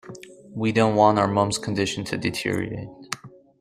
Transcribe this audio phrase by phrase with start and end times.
[0.55, 2.87] We don't want our mum's condition to deteriorate.